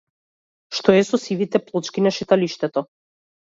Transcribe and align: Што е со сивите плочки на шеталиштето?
Што 0.77 0.95
е 1.01 1.03
со 1.11 1.21
сивите 1.27 1.63
плочки 1.69 2.07
на 2.09 2.15
шеталиштето? 2.19 2.89